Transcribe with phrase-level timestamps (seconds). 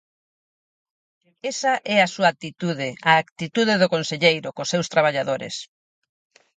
[1.51, 5.55] Esa é a súa actitude, a actitude do conselleiro, cos seus traballadores.